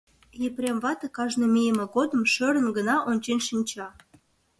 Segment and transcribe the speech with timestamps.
[0.47, 3.87] Епрем вате кажне мийыме годым шӧрын гына ончен шинча.